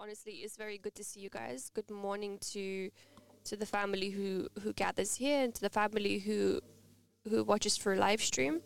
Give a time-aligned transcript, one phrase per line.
[0.00, 1.70] honestly, it's very good to see you guys.
[1.74, 2.90] Good morning to
[3.44, 6.60] to the family who who gathers here and to the family who
[7.28, 8.62] who watches through live stream.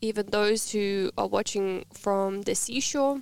[0.00, 3.20] Even those who are watching from the seashore.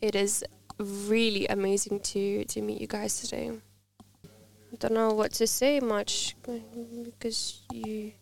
[0.00, 0.42] It is
[0.78, 3.50] really amazing to to meet you guys today.
[4.72, 6.36] I don't know what to say much
[7.04, 8.12] because you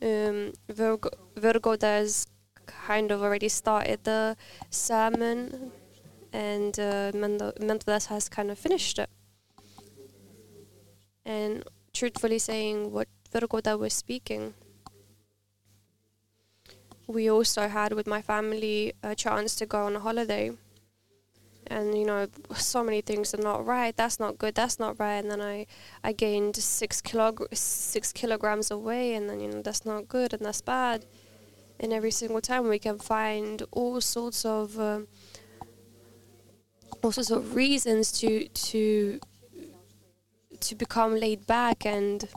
[0.00, 2.26] um Virgo Virgo does
[2.66, 4.36] kind of already started the
[4.70, 5.72] sermon
[6.32, 9.08] and uh, Mendeles has kind of finished it.
[11.24, 14.54] And truthfully saying what Virgo that was speaking.
[17.06, 20.50] We also had with my family a chance to go on a holiday.
[21.68, 23.96] And you know, so many things are not right.
[23.96, 24.54] That's not good.
[24.54, 25.16] That's not right.
[25.16, 25.66] And then I,
[26.04, 30.44] I gained six kilog- six kilograms away, and then you know that's not good and
[30.44, 31.06] that's bad
[31.80, 35.08] and every single time we can find all sorts of um,
[37.02, 39.20] all sorts of reasons to to
[40.60, 42.28] to become laid back and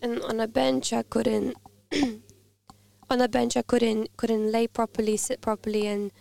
[0.00, 1.56] and on a bench I couldn't
[3.10, 6.12] on a bench I couldn't couldn't lay properly sit properly and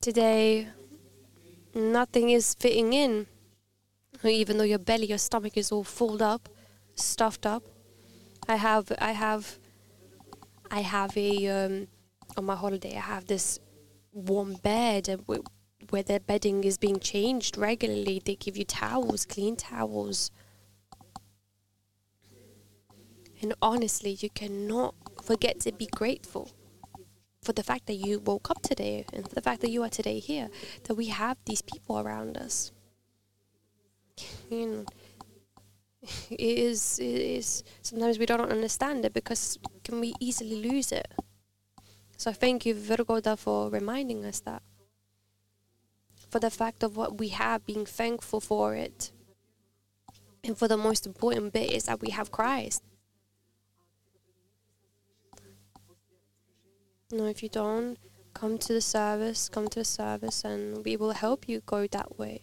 [0.00, 0.68] today
[1.74, 3.26] nothing is fitting in.
[4.24, 6.48] Even though your belly your stomach is all full up
[6.94, 7.64] stuffed up
[8.46, 9.58] I have I have
[10.72, 11.88] I have a um,
[12.38, 12.96] on my holiday.
[12.96, 13.60] I have this
[14.12, 15.20] warm bed
[15.90, 18.22] where the bedding is being changed regularly.
[18.24, 20.30] They give you towels, clean towels.
[23.42, 26.50] And honestly, you cannot forget to be grateful
[27.42, 29.90] for the fact that you woke up today and for the fact that you are
[29.90, 30.48] today here,
[30.84, 32.72] that we have these people around us.
[34.48, 34.84] You know,
[36.30, 41.08] it is, it is sometimes we don't understand it because can we easily lose it.
[42.16, 44.62] So thank you, Virgoda, for reminding us that.
[46.30, 49.12] For the fact of what we have, being thankful for it.
[50.44, 52.82] And for the most important bit is that we have Christ.
[57.10, 57.98] No, if you don't,
[58.34, 62.18] come to the service, come to the service, and we will help you go that
[62.18, 62.42] way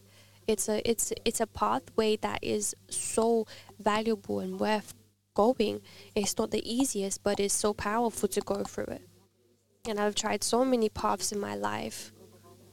[0.50, 3.46] it's a it's it's a pathway that is so
[3.80, 4.96] valuable and worth
[5.36, 5.82] going.
[6.16, 9.08] It's not the easiest, but it's so powerful to go through it.
[9.88, 12.12] And I've tried so many paths in my life,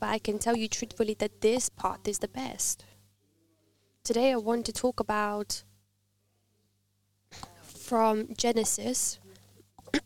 [0.00, 2.86] but I can tell you truthfully that this path is the best.
[4.04, 5.62] Today I want to talk about
[7.60, 9.18] from Genesis.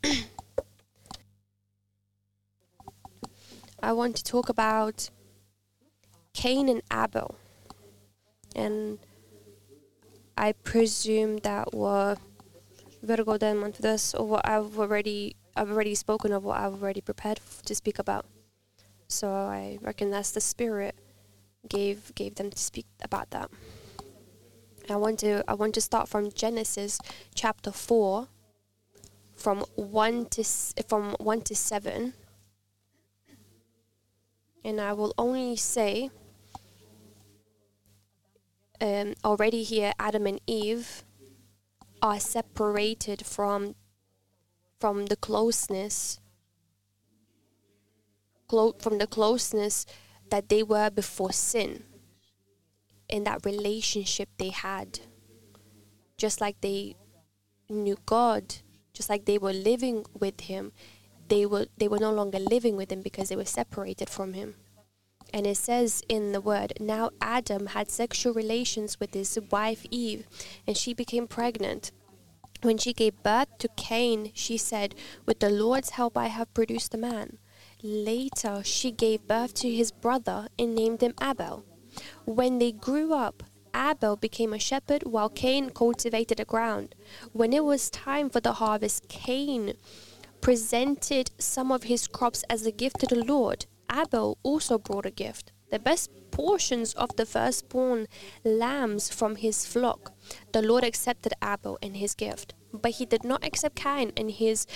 [3.83, 5.09] I want to talk about
[6.35, 7.37] Cain and Abel
[8.55, 8.99] and
[10.37, 12.19] I presume that what
[13.03, 17.01] Virgo then went this or what I've already I've already spoken of what I've already
[17.01, 18.27] prepared to speak about.
[19.09, 20.95] So I reckon that's the spirit
[21.69, 23.51] gave gave them to speak about that.
[24.89, 26.99] I want to I want to start from Genesis
[27.35, 28.29] chapter four,
[29.35, 30.45] from one to
[30.89, 32.15] from one to seven,
[34.65, 36.11] and I will only say
[38.81, 41.05] um, already here Adam and Eve
[42.03, 43.75] are separated from
[44.79, 46.21] from the closeness
[48.49, 49.87] clo- from the closeness
[50.31, 51.85] that they were before sin
[53.09, 55.01] in that relationship they had.
[56.17, 56.97] Just like they
[57.69, 58.57] knew God
[58.93, 60.73] just like they were living with him
[61.29, 64.55] they were they were no longer living with him because they were separated from him
[65.33, 70.27] and it says in the word, now Adam had sexual relations with his wife Eve,
[70.67, 71.93] and she became pregnant.
[72.63, 76.95] When she gave birth to Cain, she said, With the Lord's help, I have produced
[76.95, 77.39] a man.
[77.83, 81.65] Later, she gave birth to his brother and named him Abel.
[82.27, 83.43] When they grew up,
[83.75, 86.95] Abel became a shepherd while Cain cultivated the ground.
[87.33, 89.75] When it was time for the harvest, Cain
[90.41, 93.67] presented some of his crops as a gift to the Lord.
[93.91, 98.07] Abel also brought a gift, the best portions of the firstborn
[98.45, 100.13] lambs from his flock.
[100.53, 104.67] The Lord accepted Abel and his gift, but he did not accept Cain and his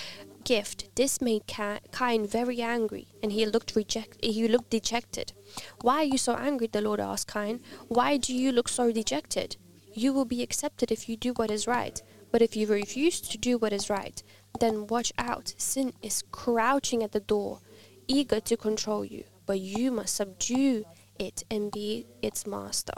[0.45, 0.89] gift.
[0.95, 5.33] This made Cain very angry, and he looked reject he looked dejected.
[5.81, 6.67] Why are you so angry?
[6.67, 7.61] The Lord asked Cain.
[7.89, 9.57] Why do you look so dejected?
[9.93, 12.03] You will be accepted if you do what is right.
[12.33, 14.21] But if you refuse to do what is right,
[14.59, 15.55] then watch out.
[15.57, 17.61] Sin is crouching at the door
[18.09, 20.85] eager to control you, but you must subdue
[21.19, 22.95] it and be its master.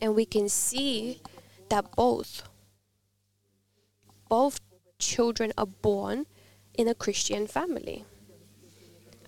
[0.00, 1.20] And we can see
[1.68, 2.42] that both
[4.28, 4.60] both
[4.98, 6.26] children are born
[6.74, 8.04] in a Christian family.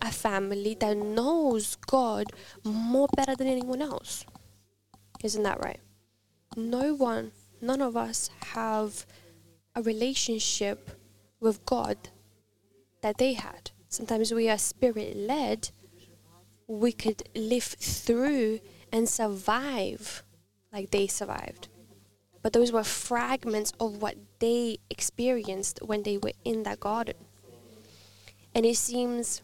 [0.03, 2.27] a family that knows God
[2.63, 4.25] more better than anyone else.
[5.23, 5.81] Isn't that right?
[6.57, 9.07] No one, none of us have
[9.75, 10.91] a relationship
[11.41, 11.97] with God
[13.03, 13.71] that they had.
[13.95, 15.71] Sometimes we are spirit led.
[16.67, 18.59] We could live through
[18.91, 20.25] and survive
[20.73, 21.69] like they survived.
[22.43, 27.15] But those were fragments of what they experienced when they were in that garden.
[28.53, 29.43] And it seems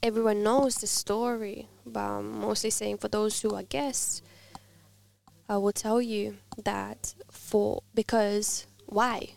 [0.00, 4.22] everyone knows the story, but I'm mostly saying for those who are guests,
[5.48, 9.30] I will tell you that for because why?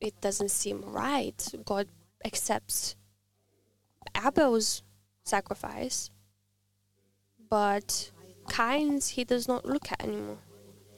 [0.00, 1.40] It doesn't seem right.
[1.64, 1.86] God
[2.28, 2.94] accepts
[4.14, 4.82] Abel's
[5.24, 6.10] sacrifice,
[7.48, 8.10] but
[8.50, 10.38] Cain's he does not look at anymore.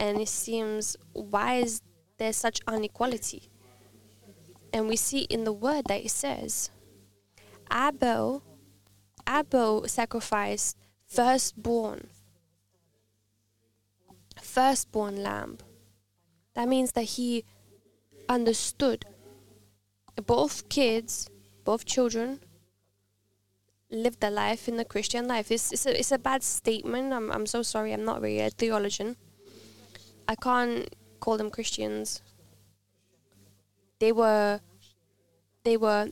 [0.01, 1.83] And it seems why is
[2.19, 3.43] there such inequality?
[4.73, 6.71] And we see in the word that it says
[7.73, 8.43] Abel
[9.29, 12.09] Abel sacrificed firstborn
[14.41, 15.59] firstborn lamb.
[16.55, 17.45] That means that he
[18.29, 19.05] understood
[20.27, 21.29] both kids,
[21.65, 22.41] both children,
[23.91, 25.51] lived their life in the Christian life.
[25.51, 27.13] It's, it's, a, it's a bad statement.
[27.13, 27.93] I'm, I'm so sorry.
[27.93, 29.17] I'm not really a theologian.
[30.29, 32.23] I can't call them Christians.
[33.99, 34.61] They were,
[35.65, 36.11] they were,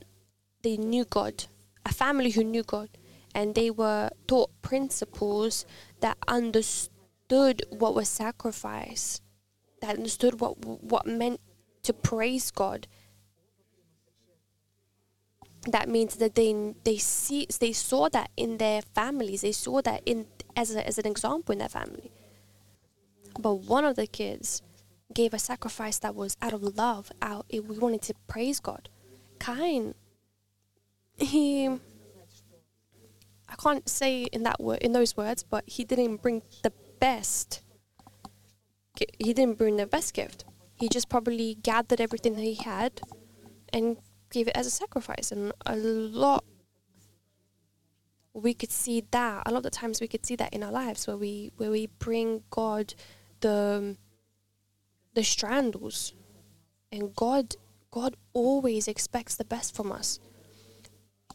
[0.61, 1.45] they knew God,
[1.85, 2.89] a family who knew God,
[3.33, 5.65] and they were taught principles
[6.01, 9.21] that understood what was sacrifice,
[9.81, 11.39] that understood what what meant
[11.83, 12.87] to praise God.
[15.67, 19.41] That means that they they see they saw that in their families.
[19.41, 20.25] They saw that in
[20.55, 22.11] as a, as an example in their family.
[23.39, 24.61] But one of the kids
[25.13, 27.11] gave a sacrifice that was out of love.
[27.21, 28.89] Out we wanted to praise God.
[29.39, 29.95] Cain,
[31.17, 36.71] he I can't say in that word in those words, but he didn't bring the
[36.99, 37.61] best.
[39.17, 40.45] He didn't bring the best gift
[40.79, 43.01] he just probably gathered everything that he had
[43.73, 43.97] and
[44.29, 45.31] gave it as a sacrifice.
[45.31, 46.43] And a lot,
[48.33, 49.43] we could see that.
[49.45, 51.71] A lot of the times we could see that in our lives where we where
[51.71, 52.93] we bring God
[53.41, 53.97] the
[55.13, 56.13] the strandles,
[56.91, 57.55] and God
[57.91, 60.19] God always expects the best from us.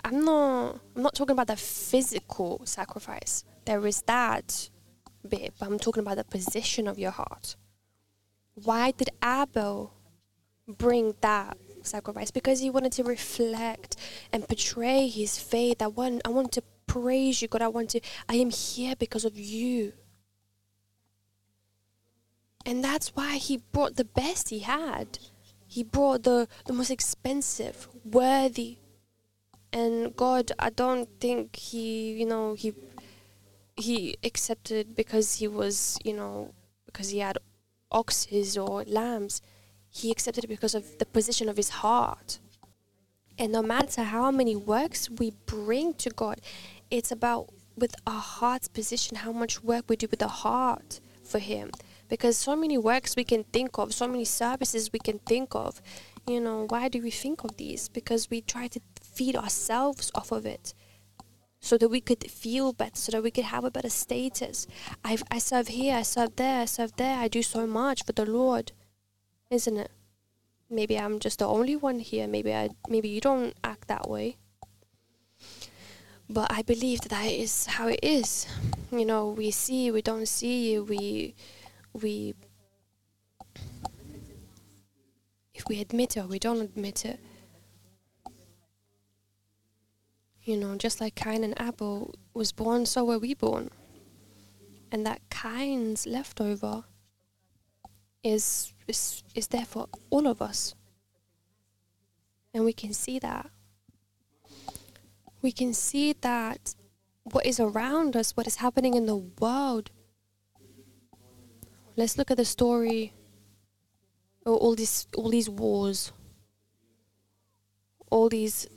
[0.05, 3.45] I'm not I'm not talking about the physical sacrifice.
[3.65, 4.71] There is that
[5.27, 7.57] bit, but I'm talking about the position of your heart
[8.55, 9.93] why did Abel
[10.67, 12.31] bring that sacrifice?
[12.31, 13.97] Because he wanted to reflect
[14.33, 15.81] and portray his faith.
[15.81, 17.63] I want I want to praise you, God.
[17.63, 19.93] I want to I am here because of you.
[22.67, 25.19] And that's why he brought the best he had.
[25.67, 28.79] He brought the, the most expensive, worthy.
[29.73, 32.73] And God, I don't think he, you know, he
[33.77, 36.55] he accepted because he was, you know,
[36.87, 37.39] because he had
[37.91, 39.43] oxes or lambs.
[39.95, 42.39] He accepted it because of the position of his heart.
[43.39, 46.41] And no matter how many works we bring to God,
[46.91, 51.39] it's about with our heart's position, how much work we do with the heart for
[51.39, 51.71] Him.
[52.09, 55.83] Because so many works we can think of, so many services we can think of.
[56.27, 57.89] You know, why do we think of these?
[57.89, 60.75] Because we try to feed ourselves off of it
[61.61, 64.67] so that we could feel better, so that we could have a better status.
[65.05, 68.13] I, I serve here, I serve there, I serve there, I do so much for
[68.13, 68.73] the Lord,
[69.55, 69.91] isn't it?
[70.69, 72.27] Maybe I'm just the only one here.
[72.27, 74.37] Maybe I, maybe you don't act that way.
[76.29, 78.47] But I believe that, that is how it is.
[78.91, 81.35] You know, we see, we don't see, we,
[81.93, 82.35] we,
[85.55, 87.21] if we admit it or we don't admit it,
[90.45, 93.71] You know, just like Cain and Abel was born, so were we born.
[94.93, 96.85] And that Cain's leftover
[98.25, 100.75] is, is, is there for all of us.
[102.53, 103.51] And we can see that.
[105.43, 106.75] We can see that
[107.23, 109.91] what is around us, what is happening in the world.
[111.97, 113.13] Let's look at the story
[114.47, 116.13] all these all these wars,
[118.11, 118.69] all these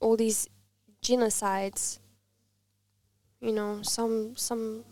[0.00, 0.48] all these
[1.02, 1.98] genocides
[3.40, 4.84] you know some some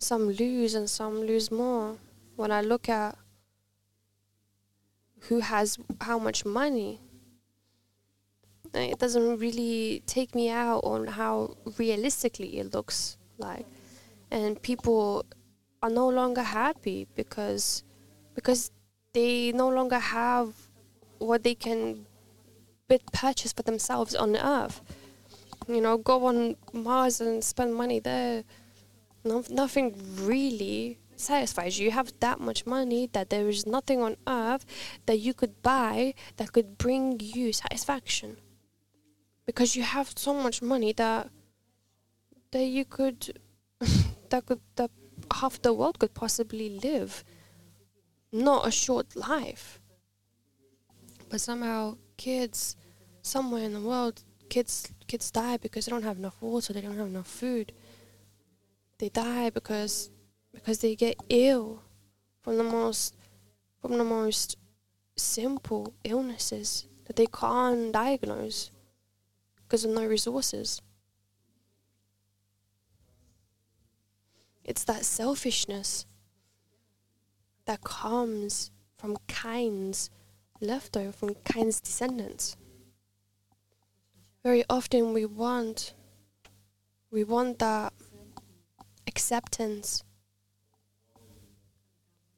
[0.00, 1.96] some lose and some lose more
[2.36, 3.16] when i look at
[5.28, 7.00] who has how much money
[8.72, 13.66] it doesn't really take me out on how realistically it looks like
[14.30, 15.24] and people
[15.82, 17.84] are no longer happy because
[18.34, 18.70] because
[19.12, 20.54] they no longer have
[21.18, 22.06] what they can
[23.12, 24.80] purchase for themselves on Earth.
[25.68, 28.44] You know, go on Mars and spend money there.
[29.24, 31.86] No, nothing really satisfies you.
[31.86, 34.64] You have that much money that there is nothing on earth
[35.06, 38.38] that you could buy that could bring you satisfaction.
[39.46, 41.28] Because you have so much money that
[42.52, 43.38] that you could
[44.30, 44.90] that could that
[45.32, 47.24] half the world could possibly live.
[48.32, 49.80] Not a short life.
[51.28, 52.76] But somehow kids
[53.22, 56.96] somewhere in the world kids kids die because they don't have enough water, they don't
[56.96, 57.72] have enough food.
[59.00, 60.10] They die because
[60.52, 61.82] because they get ill
[62.42, 63.16] from the most
[63.80, 64.58] from the most
[65.16, 68.70] simple illnesses that they can't diagnose
[69.62, 70.82] because of no resources.
[74.64, 76.04] It's that selfishness
[77.64, 80.10] that comes from Cain's
[80.60, 82.54] leftover from Cain's descendants.
[84.44, 85.94] Very often we want
[87.10, 87.94] we want that
[89.20, 90.02] acceptance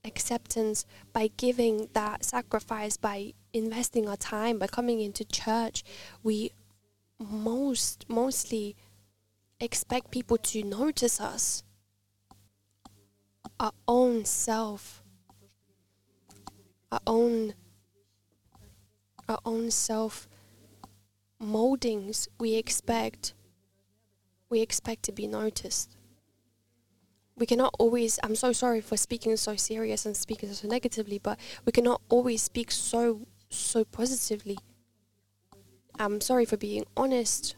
[0.04, 5.84] acceptance by giving that sacrifice by investing our time by coming into church
[6.24, 6.50] we
[7.20, 8.74] most mostly
[9.60, 11.62] expect people to notice us
[13.60, 15.04] our own self
[16.90, 17.54] our own
[19.28, 20.28] our own self
[21.38, 23.34] moldings we expect
[24.50, 25.96] we expect to be noticed
[27.36, 31.38] we cannot always i'm so sorry for speaking so serious and speaking so negatively but
[31.64, 34.58] we cannot always speak so so positively.
[35.98, 37.54] I'm sorry for being honest.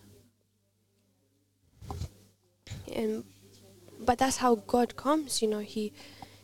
[2.92, 3.24] And
[4.00, 5.92] but that's how god comes you know he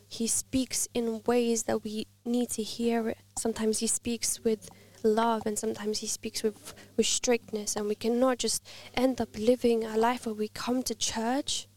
[0.07, 4.67] he speaks in ways that we need to hear sometimes he speaks with
[5.03, 9.83] love and sometimes he speaks with with strictness and we cannot just end up living
[9.83, 11.67] a life where we come to church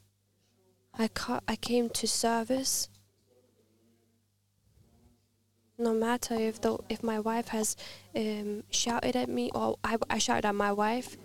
[0.98, 2.88] I, ca- I came to service.
[5.76, 7.76] No matter if the if my wife has
[8.14, 11.16] um, shouted at me or I, I shouted at my wife.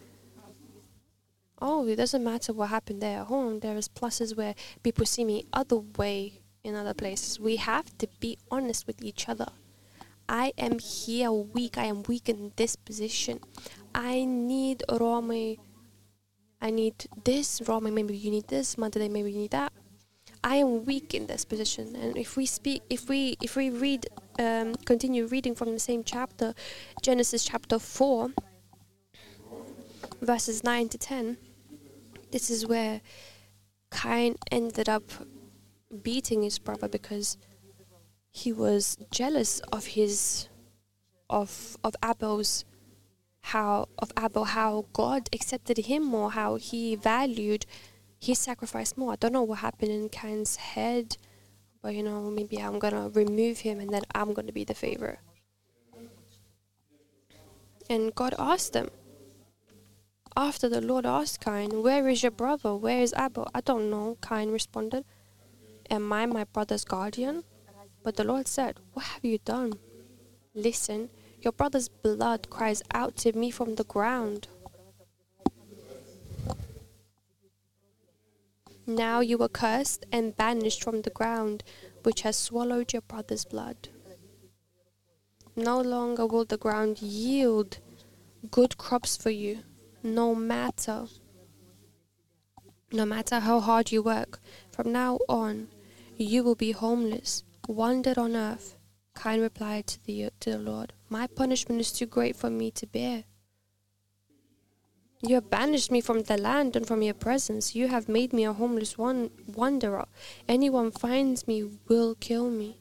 [1.62, 3.60] Oh, it doesn't matter what happened there at home.
[3.60, 7.40] There is pluses where people see me other way in other places.
[7.40, 9.50] We have to be honest with each other.
[10.28, 11.78] I am here weak.
[11.78, 13.40] I am weak in this position.
[13.94, 15.60] I need Romy
[16.62, 19.72] I need this, Roman, maybe you need this, Monday, maybe you need that.
[20.44, 24.08] I am weak in this position, and if we speak, if we if we read,
[24.40, 26.54] um, continue reading from the same chapter,
[27.02, 28.30] Genesis chapter four,
[30.22, 31.38] verses nine to ten,
[32.32, 33.02] this is where
[33.92, 35.04] Cain ended up
[36.04, 37.38] beating his brother because
[38.32, 40.48] he was jealous of his
[41.30, 42.64] of of Abel's
[43.54, 47.66] how of Abel how God accepted him more, how he valued
[48.20, 49.14] his sacrifice more.
[49.14, 51.18] I don't know what happened in Cain's head,
[51.82, 55.20] but you know, maybe I'm gonna remove him and then I'm gonna be the favorite.
[57.90, 58.90] And God asked them.
[60.38, 62.76] After the Lord asked Cain, Where is your brother?
[62.76, 63.50] Where is Abel?
[63.54, 65.04] I don't know, Cain responded.
[65.90, 67.44] Am I my brother's guardian?
[68.04, 69.74] But the Lord said, What have you done?
[70.54, 71.10] Listen,
[71.42, 74.48] your brother's blood cries out to me from the ground.
[78.86, 81.64] Now you are cursed and banished from the ground,
[82.04, 83.90] which has swallowed your brother's blood.
[85.56, 87.80] No longer will the ground yield
[88.50, 89.60] good crops for you,
[90.02, 91.06] no matter
[92.92, 94.40] no matter how hard you work.
[94.72, 95.68] From now on,
[96.18, 98.78] you will be homeless, wandered on earth.
[99.16, 102.88] Cain replied to the to the Lord, my punishment is too great for me to
[102.88, 103.24] bear.
[105.22, 107.76] You have banished me from the land and from your presence.
[107.76, 110.08] You have made me a homeless one wanderer.
[110.48, 112.78] Anyone finds me will kill me.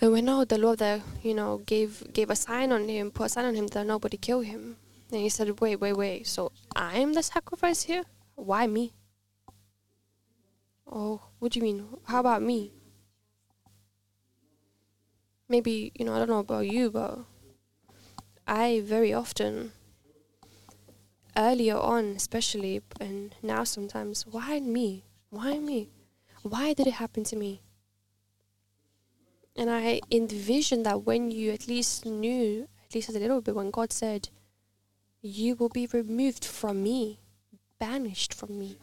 [0.00, 3.26] And we know the Lord that you know gave gave a sign on him, put
[3.26, 4.76] a sign on him that nobody kill him.
[5.10, 6.26] And he said, Wait, wait, wait.
[6.28, 8.04] So I am the sacrifice here?
[8.36, 8.94] Why me?
[10.86, 11.88] Oh, what do you mean?
[12.04, 12.72] How about me?
[15.48, 17.20] Maybe you know I don't know about you, but
[18.46, 19.72] I very often
[21.36, 25.04] earlier on, especially and now sometimes, why me?
[25.30, 25.90] Why me?
[26.42, 27.62] Why did it happen to me?
[29.56, 33.70] And I envision that when you at least knew, at least a little bit, when
[33.70, 34.28] God said,
[35.20, 37.20] You will be removed from me,
[37.78, 38.78] banished from me.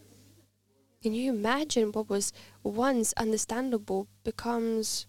[1.02, 5.08] Can you imagine what was once understandable becomes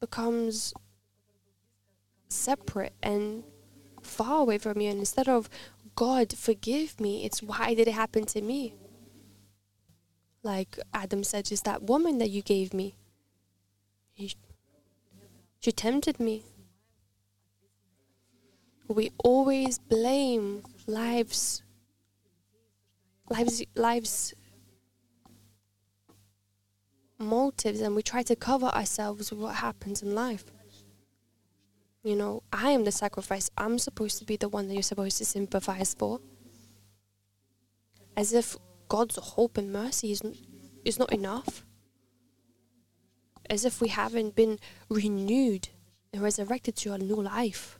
[0.00, 0.74] becomes
[2.28, 3.44] separate and
[4.02, 4.90] far away from you.
[4.90, 5.48] And instead of
[5.94, 8.74] God, forgive me, it's why did it happen to me?
[10.42, 12.94] Like Adam said, is that woman that you gave me.
[15.60, 16.44] She tempted me.
[18.86, 21.62] We always blame lives,
[23.28, 24.34] lives, lives
[27.18, 30.44] motives and we try to cover ourselves with what happens in life.
[32.04, 33.50] You know, I am the sacrifice.
[33.58, 36.20] I'm supposed to be the one that you're supposed to sympathize for.
[38.16, 38.56] As if
[38.88, 40.22] God's hope and mercy is,
[40.84, 41.64] is not enough.
[43.50, 44.58] As if we haven't been
[44.88, 45.68] renewed
[46.12, 47.78] and resurrected to a new life.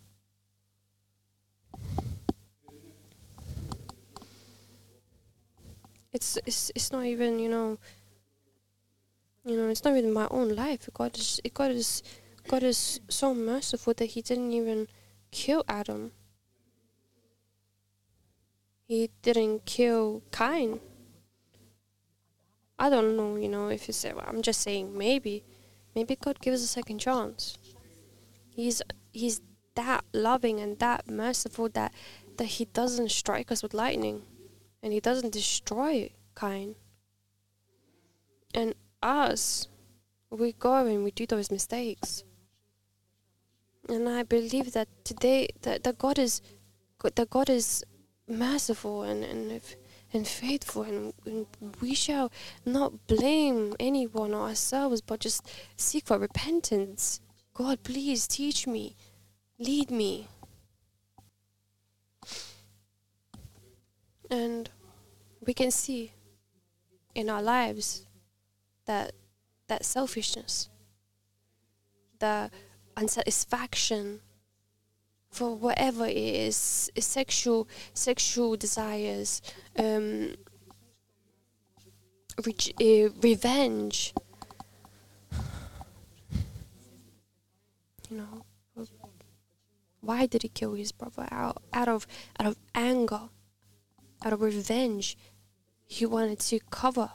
[6.12, 7.78] It's, it's, it's not even, you know,
[9.44, 10.88] you know, it's not even my own life.
[10.92, 12.02] God is God is
[12.48, 14.88] God is so merciful that He didn't even
[15.30, 16.12] kill Adam.
[18.86, 20.80] He didn't kill Cain.
[22.78, 24.04] I don't know, you know, if it's.
[24.04, 25.44] I'm just saying maybe,
[25.94, 27.58] maybe God gives a second chance.
[28.54, 29.42] He's He's
[29.74, 31.92] that loving and that merciful that
[32.36, 34.22] that He doesn't strike us with lightning,
[34.82, 36.76] and He doesn't destroy Cain.
[38.54, 39.68] And us,
[40.30, 42.24] we go and we do those mistakes.
[43.88, 46.42] And I believe that today that, that God is
[47.02, 47.84] that God is
[48.28, 49.60] merciful and and
[50.12, 51.46] and faithful and, and
[51.80, 52.32] we shall
[52.64, 57.20] not blame anyone or ourselves but just seek for repentance.
[57.54, 58.94] God please teach me,
[59.58, 60.28] lead me.
[64.30, 64.68] And
[65.46, 66.12] we can see
[67.14, 68.07] in our lives
[68.88, 69.12] that
[69.68, 70.70] that selfishness,
[72.18, 72.50] the
[72.96, 74.20] unsatisfaction
[75.30, 79.42] for whatever it is, sexual sexual desires,
[79.78, 80.34] um,
[82.44, 84.14] re- uh, revenge.
[88.10, 88.44] You know,
[90.00, 91.28] why did he kill his brother?
[91.30, 92.06] Out out of
[92.40, 93.28] out of anger,
[94.24, 95.18] out of revenge,
[95.86, 97.10] he wanted to cover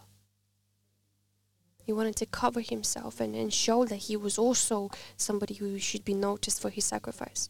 [1.85, 6.05] he wanted to cover himself and, and show that he was also somebody who should
[6.05, 7.49] be noticed for his sacrifice.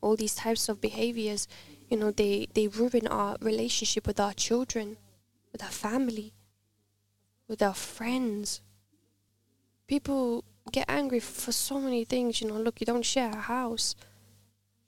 [0.00, 1.48] All these types of behaviors,
[1.88, 4.96] you know, they, they ruin our relationship with our children,
[5.52, 6.32] with our family,
[7.48, 8.60] with our friends.
[9.86, 12.58] People get angry for so many things, you know.
[12.58, 13.96] Look, you don't share a house.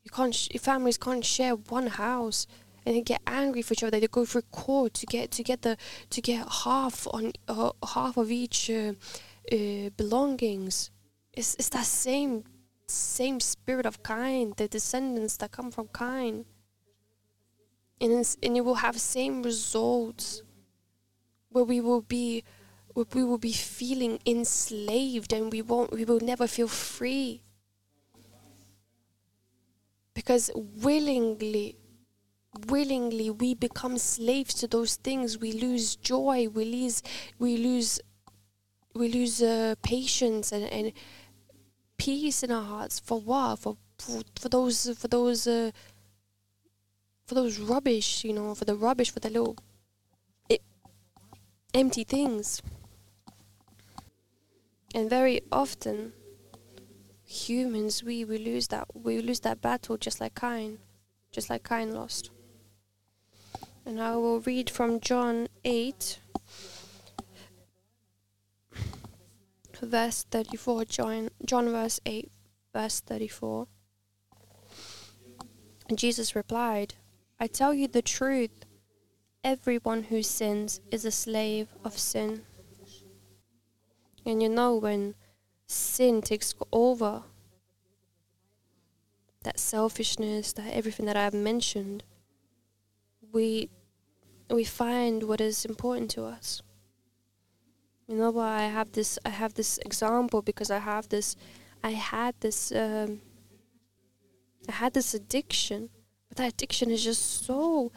[0.04, 0.34] You can't.
[0.34, 2.46] Sh- families can't share one house
[2.84, 4.00] and they get angry for each other.
[4.00, 5.76] They go for court to get to get the
[6.10, 8.94] to get half on uh, half of each uh,
[9.52, 10.90] uh, belongings.
[11.32, 12.44] It's it's that same
[12.86, 16.44] same spirit of Cain, the descendants that come from Cain.
[18.00, 20.42] And and it will have same results,
[21.50, 22.44] where we will be,
[22.94, 27.42] where we will be feeling enslaved, and we won't, we will never feel free.
[30.14, 31.76] Because willingly
[32.66, 35.38] willingly we become slaves to those things.
[35.38, 37.02] We lose joy we lose
[37.38, 38.00] we lose
[38.94, 40.92] we lose uh, patience and, and
[41.96, 42.98] peace in our hearts.
[42.98, 43.60] For what?
[43.60, 45.70] For for, for those for those uh,
[47.26, 49.56] for those rubbish you know for the rubbish for the little
[50.48, 50.62] it,
[51.74, 52.62] empty things.
[54.92, 56.14] And very often
[57.22, 60.78] humans we we lose that we lose that battle just like Cain
[61.30, 62.32] just like Cain lost
[63.90, 66.20] and I will read from John 8,
[69.82, 70.84] verse 34.
[70.84, 72.30] John, John verse 8,
[72.72, 73.66] verse 34.
[75.88, 76.94] And Jesus replied,
[77.40, 78.64] I tell you the truth.
[79.42, 82.42] Everyone who sins is a slave of sin.
[84.24, 85.16] And you know, when
[85.66, 87.24] sin takes over,
[89.42, 92.04] that selfishness, that everything that I've mentioned,
[93.32, 93.68] we
[94.50, 96.62] we find what is important to us.
[98.08, 101.36] You know why I have this I have this example because I have this
[101.82, 103.20] I had this um,
[104.68, 105.90] I had this addiction,
[106.28, 107.92] but that addiction is just so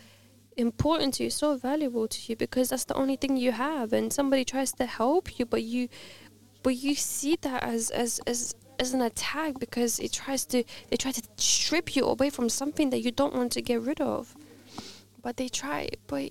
[0.55, 4.13] important to you, so valuable to you because that's the only thing you have and
[4.13, 5.89] somebody tries to help you but you
[6.61, 10.97] but you see that as as as as an attack because it tries to they
[10.97, 14.35] try to strip you away from something that you don't want to get rid of
[15.23, 16.29] but they try but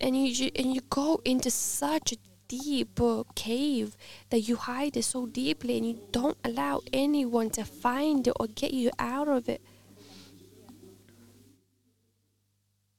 [0.00, 2.16] and you and you go into such a
[2.48, 3.96] deep uh, cave
[4.30, 8.46] that you hide it so deeply and you don't allow anyone to find it or
[8.46, 9.60] get you out of it.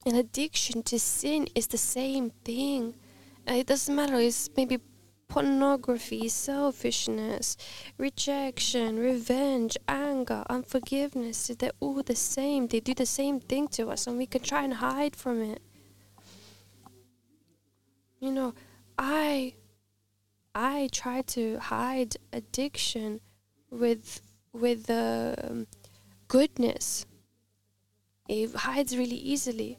[0.04, 2.94] An addiction to sin is the same thing.
[3.46, 4.78] it doesn't matter, it's maybe
[5.28, 7.56] pornography, selfishness,
[7.98, 11.48] rejection, revenge, anger, unforgiveness.
[11.58, 12.66] They're all the same.
[12.66, 15.60] They do the same thing to us, and we can try and hide from it.
[18.20, 18.54] You know,
[18.98, 19.54] I
[20.54, 23.20] I try to hide addiction
[23.70, 25.66] with with the um,
[26.26, 27.06] goodness.
[28.28, 29.78] It hides really easily.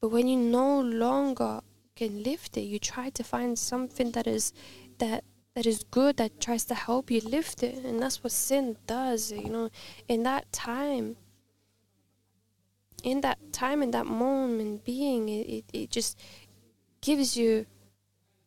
[0.00, 1.60] But when you no longer
[1.96, 4.52] can lift it, you try to find something that is
[4.98, 8.76] that that is good that tries to help you lift it, and that's what sin
[8.86, 9.32] does.
[9.32, 9.70] You know,
[10.06, 11.16] in that time,
[13.02, 16.18] in that time, in that moment, being it, it, it just
[17.00, 17.66] gives you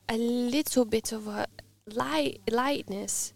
[0.08, 1.48] a little bit of a
[1.88, 3.34] light lightness.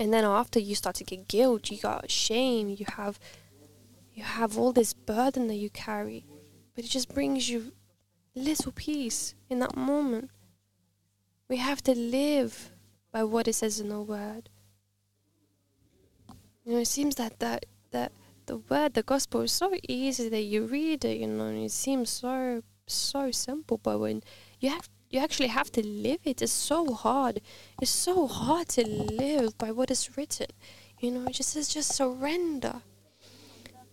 [0.00, 3.20] And then after you start to get guilt you got shame you have
[4.14, 6.26] you have all this burden that you carry,
[6.74, 7.72] but it just brings you
[8.34, 10.30] little peace in that moment.
[11.48, 12.70] We have to live
[13.12, 14.48] by what it says in the word.
[16.64, 18.12] You know, it seems that that, that
[18.46, 21.72] the word, the gospel is so easy that you read it, you know, and it
[21.72, 24.22] seems so so simple, but when
[24.60, 27.40] you have you actually have to live it, it's so hard.
[27.80, 30.46] It's so hard to live by what is written.
[31.00, 32.82] You know, it just says just surrender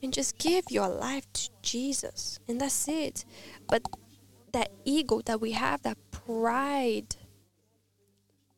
[0.01, 2.39] and just give your life to Jesus.
[2.47, 3.25] And that's it.
[3.67, 3.83] But
[4.53, 7.15] that ego that we have, that pride,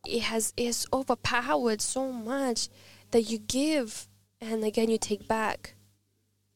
[0.06, 2.69] it has is overpowered so much
[3.12, 4.08] that you give
[4.39, 5.75] and again you take back.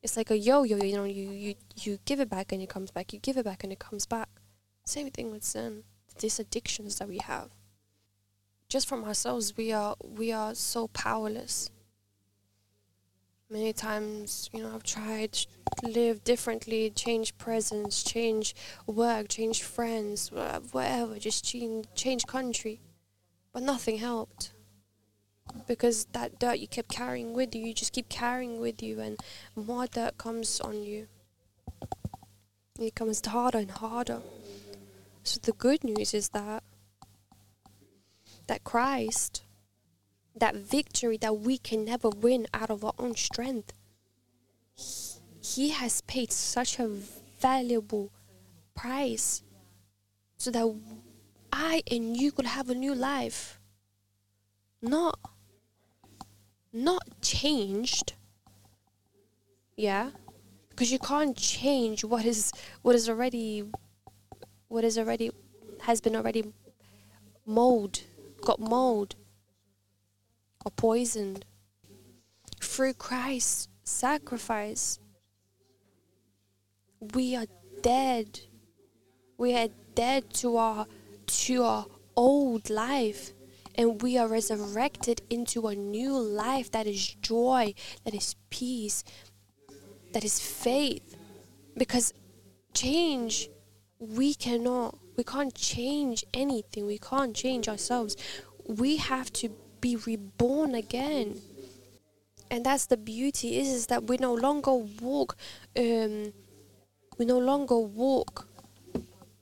[0.01, 2.91] It's like a yo-yo, you know, you, you, you give it back and it comes
[2.91, 4.29] back, you give it back and it comes back.
[4.85, 5.83] Same thing with sin,
[6.19, 7.49] these addictions that we have.
[8.69, 11.69] Just from ourselves, we are we are so powerless
[13.49, 15.47] many times you know i've tried to
[15.87, 18.55] live differently change presence change
[18.87, 20.31] work change friends
[20.71, 22.79] whatever just change, change country.
[23.53, 24.51] But nothing helped.
[25.67, 29.19] Because that dirt you kept carrying with you you just keep carrying with you and
[29.55, 31.07] more dirt comes on you.
[32.79, 34.21] It comes harder and harder.
[35.23, 36.63] So the good news is that
[38.47, 39.41] that christ
[40.35, 43.73] that victory that we can never win out of our own strength.
[45.41, 46.87] He has paid such a
[47.39, 48.11] valuable
[48.75, 49.43] price
[50.37, 50.75] so that
[51.51, 53.59] I and you could have a new life.
[54.81, 55.17] Not
[56.73, 58.13] not changed.
[59.77, 60.11] Yeah?
[60.69, 63.63] Because you can't change what is what is already
[64.67, 65.31] what is already
[65.81, 66.43] has been already
[67.45, 68.01] mold
[68.41, 69.15] got mold
[70.65, 71.45] or poisoned.
[72.59, 74.99] Through Christ's sacrifice,
[77.13, 77.45] we are
[77.81, 78.41] dead.
[79.37, 80.87] We are dead to our
[81.27, 83.33] to our old life
[83.77, 87.73] and we are resurrected into a new life that is joy,
[88.03, 89.03] that is peace,
[90.13, 91.15] that is faith.
[91.77, 92.13] Because
[92.73, 93.49] change,
[93.99, 98.15] we cannot, we can't change anything, we can't change ourselves.
[98.65, 99.49] We have to
[99.81, 101.41] be reborn again.
[102.49, 105.35] And that's the beauty is, is that we no longer walk
[105.77, 106.33] um,
[107.17, 108.47] we no longer walk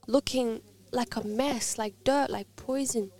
[0.07, 3.11] looking like a mess like dirt like poison.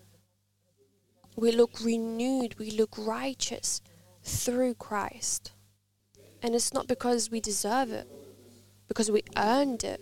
[1.35, 3.81] We look renewed we look righteous
[4.23, 5.51] through christ.
[6.41, 8.07] And it's not because we deserve it
[8.87, 10.01] because we earned it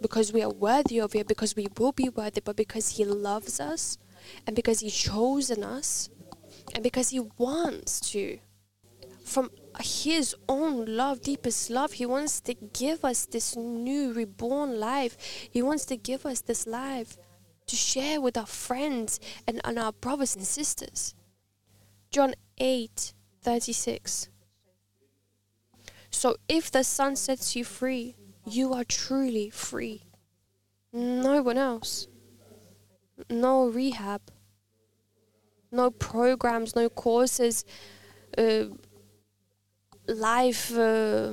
[0.00, 3.60] because we are worthy of it because we will be worthy but because he loves
[3.60, 3.98] us
[4.46, 6.08] and because He's chosen us,
[6.74, 8.38] and because He wants to.
[9.24, 15.16] From His own love, deepest love, He wants to give us this new reborn life.
[15.50, 17.16] He wants to give us this life
[17.66, 21.14] to share with our friends and, and our brothers and sisters.
[22.10, 23.12] John 8
[23.42, 24.28] 36.
[26.10, 30.04] So if the Son sets you free, you are truly free.
[30.92, 32.08] No one else
[33.30, 34.22] no rehab,
[35.70, 37.64] no programs, no courses,
[38.36, 38.64] uh,
[40.06, 41.32] life, uh,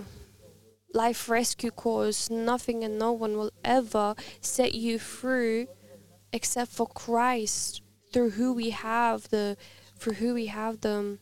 [0.93, 5.67] life rescue course, nothing and no one will ever set you through
[6.33, 9.57] except for Christ through who we have the
[9.97, 11.19] through who we have them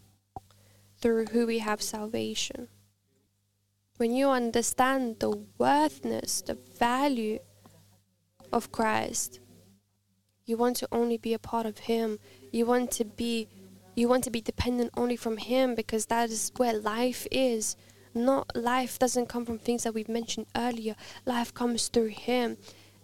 [0.99, 2.69] through who we have salvation.
[3.97, 7.39] When you understand the worthness, the value
[8.51, 9.39] of Christ,
[10.45, 12.19] You want to only be a part of Him.
[12.51, 13.47] You want to be
[13.95, 17.75] you want to be dependent only from him because that is where life is.
[18.15, 20.95] Not life doesn't come from things that we've mentioned earlier.
[21.25, 22.57] Life comes through him.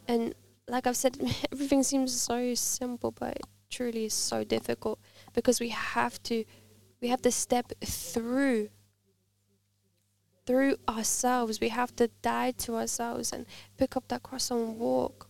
[0.08, 0.34] And
[0.68, 1.18] like I've said,
[1.52, 5.00] everything seems so simple, but it truly is so difficult
[5.34, 6.44] because we have to
[7.02, 8.70] we have to step through
[10.46, 11.60] through ourselves.
[11.60, 13.46] We have to die to ourselves and
[13.78, 15.29] pick up that cross and walk.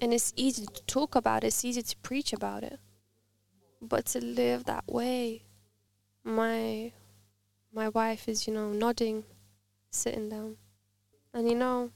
[0.00, 2.78] And it's easy to talk about it, it's easy to preach about it.
[3.80, 5.44] But to live that way,
[6.24, 6.92] my
[7.72, 9.24] my wife is, you know, nodding,
[9.90, 10.56] sitting down.
[11.32, 11.90] And you know,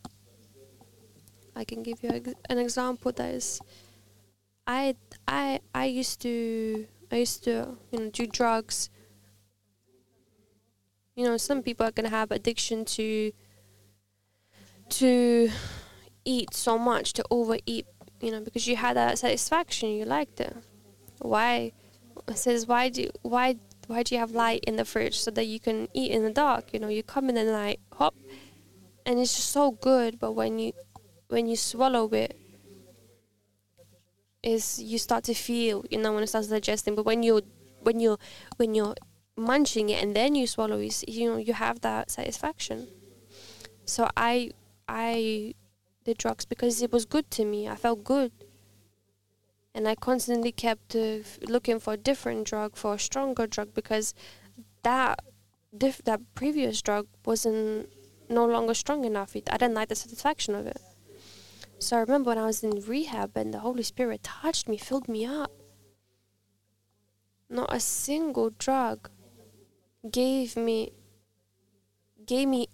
[1.54, 2.10] I can give you
[2.48, 3.60] an example that is
[4.66, 4.94] I
[5.26, 8.90] I I used to I used to, you know, do drugs.
[11.16, 13.32] You know, some people are gonna have addiction to
[14.90, 15.50] to
[16.28, 17.86] eat so much, to overeat,
[18.20, 20.54] you know, because you had that satisfaction, you liked it.
[21.20, 21.72] Why?
[22.28, 25.46] It says why do why why do you have light in the fridge so that
[25.46, 26.74] you can eat in the dark?
[26.74, 28.14] You know, you come in the night, hop,
[29.06, 30.20] and it's just so good.
[30.20, 30.72] But when you
[31.28, 32.36] when you swallow it,
[34.42, 36.94] is you start to feel, you know, when it starts digesting.
[36.94, 37.40] But when you
[37.80, 38.18] when you
[38.56, 38.94] when you're
[39.36, 42.88] munching it and then you swallow it, you know, you have that satisfaction.
[43.86, 44.50] So I
[44.86, 45.54] I
[46.08, 47.68] did drugs because it was good to me.
[47.68, 48.32] I felt good
[49.74, 54.14] and I constantly kept uh, looking for a different drug, for a stronger drug, because
[54.82, 55.20] that
[55.76, 57.90] diff- that previous drug wasn't
[58.28, 59.36] no longer strong enough.
[59.36, 60.80] It, I didn't like the satisfaction of it.
[61.78, 65.08] So I remember when I was in rehab and the Holy Spirit touched me, filled
[65.08, 65.52] me up.
[67.50, 69.10] Not a single drug
[70.10, 70.92] gave me
[72.24, 72.68] gave me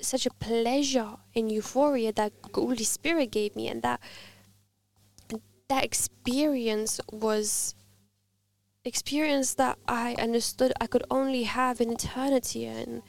[0.00, 4.00] such a pleasure and euphoria that Holy Spirit gave me, and that
[5.68, 7.74] that experience was
[8.84, 13.02] experience that I understood I could only have in eternity and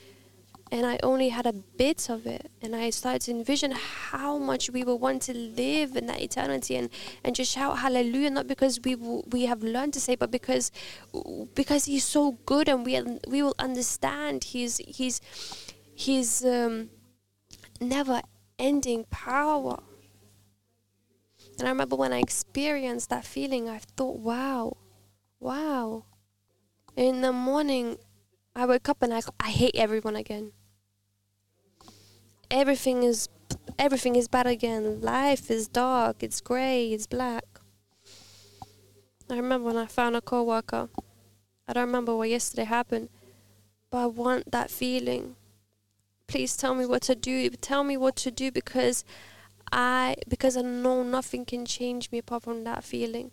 [0.71, 2.51] and I only had a bit of it.
[2.61, 6.75] And I started to envision how much we will want to live in that eternity
[6.75, 6.89] and
[7.23, 10.71] and just shout hallelujah not because we will, we have learned to say but because
[11.55, 15.21] because he's so good and we we will understand He's his
[15.99, 16.89] his um,
[17.81, 18.21] never
[18.57, 19.79] ending power
[21.59, 24.77] and I remember when I experienced that feeling, I thought, wow,
[25.41, 26.05] wow.
[26.95, 27.97] In the morning,
[28.55, 30.53] I woke up and I, I hate everyone again.
[32.49, 33.27] Everything is
[33.77, 35.01] everything is bad again.
[35.01, 37.45] Life is dark, it's grey, it's black.
[39.29, 40.89] I remember when I found a coworker.
[41.67, 43.09] I don't remember what yesterday happened,
[43.91, 45.35] but I want that feeling.
[46.29, 47.49] Please tell me what to do.
[47.49, 49.03] Tell me what to do because
[49.71, 53.31] I because I know nothing can change me apart from that feeling.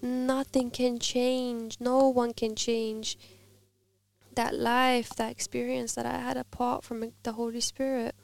[0.00, 1.76] Nothing can change.
[1.80, 3.18] No one can change
[4.34, 8.14] that life, that experience that I had apart from the Holy Spirit.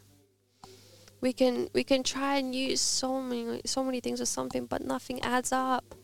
[1.21, 4.83] We can we can try and use so many so many things or something, but
[4.83, 5.95] nothing adds up.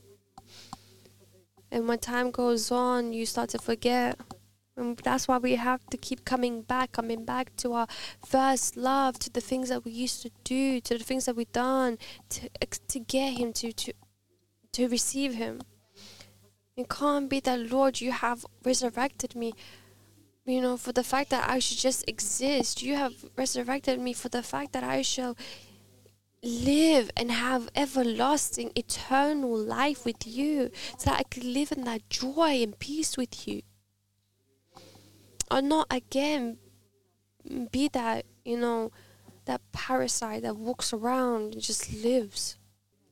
[1.70, 4.20] And when time goes on, you start to forget
[4.76, 7.87] and that's why we have to keep coming back, coming back to our
[8.26, 11.52] first love, to the things that we used to do, to the things that we've
[11.52, 11.98] done,
[12.30, 12.48] to
[12.88, 13.92] to get Him, to to
[14.72, 15.60] to receive Him.
[16.76, 19.52] It can't be that Lord, you have resurrected me.
[20.44, 22.82] You know, for the fact that I should just exist.
[22.82, 25.38] You have resurrected me for the fact that I shall
[26.42, 32.10] live and have everlasting, eternal life with you, so that I could live in that
[32.10, 33.62] joy and peace with you
[35.54, 36.58] or not again
[37.70, 38.90] be that you know
[39.44, 42.58] that parasite that walks around and just lives.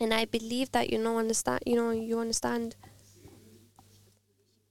[0.00, 2.74] And i believe that you know understand you know you understand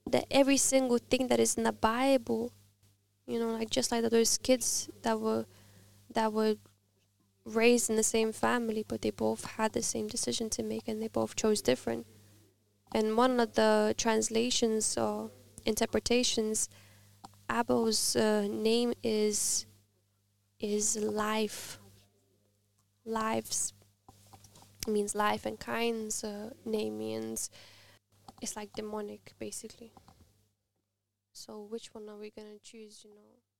[0.05, 2.51] that every single thing that is in the bible
[3.25, 5.45] you know like just like those kids that were
[6.13, 6.55] that were
[7.45, 11.01] raised in the same family but they both had the same decision to make and
[11.01, 12.05] they both chose different.
[12.93, 15.31] And one of the translations or
[15.65, 16.67] interpretations
[17.52, 19.66] Abel's uh, name is
[20.60, 21.80] is life.
[23.06, 23.74] Lives
[24.88, 27.50] means life, and Cain's uh, name means
[28.42, 29.94] it's like demonic, basically.
[31.34, 33.04] So which one are we gonna choose?
[33.04, 33.51] You know.